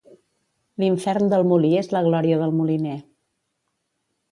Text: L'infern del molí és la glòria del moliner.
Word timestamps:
L'infern 0.83 1.29
del 1.33 1.45
molí 1.51 1.69
és 1.83 1.91
la 1.97 2.03
glòria 2.09 2.41
del 2.41 2.57
moliner. 2.63 2.97